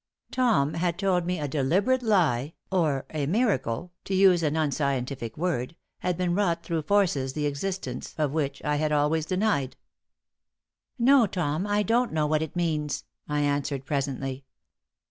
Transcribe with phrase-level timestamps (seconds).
[0.31, 5.75] Tom had told me a deliberate lie, or a miracle, to use an unscientific word,
[5.99, 9.75] had been wrought through forces the existence of which I had always denied.
[10.97, 14.43] "No, Tom, I don't know what it means," I answered, presently.